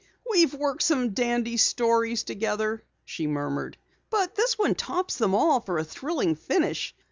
"We've 0.27 0.55
worked 0.55 0.81
on 0.81 0.85
some 0.87 1.09
dandy 1.11 1.57
stories 1.57 2.23
together," 2.23 2.83
she 3.05 3.27
murmured, 3.27 3.77
"but 4.09 4.33
this 4.33 4.57
one 4.57 4.73
tops 4.73 5.17
them 5.17 5.35
all 5.35 5.59
for 5.59 5.77
a 5.77 5.83
thrilling 5.83 6.33
finish. 6.33 6.95